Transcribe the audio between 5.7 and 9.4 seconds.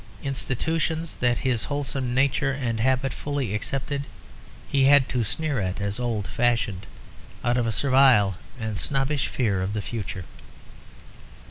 as old fashioned, out of a servile and snobbish